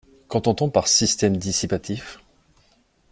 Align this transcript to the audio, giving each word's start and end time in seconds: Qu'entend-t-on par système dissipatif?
Qu'entend-t-on 0.29 0.71
par 0.71 0.87
système 0.87 1.37
dissipatif? 1.37 2.19